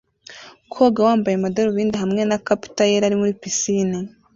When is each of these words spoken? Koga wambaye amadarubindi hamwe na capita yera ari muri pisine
Koga 0.73 0.99
wambaye 1.07 1.35
amadarubindi 1.37 1.95
hamwe 2.03 2.21
na 2.29 2.37
capita 2.47 2.81
yera 2.91 3.05
ari 3.07 3.17
muri 3.21 3.33
pisine 3.41 3.97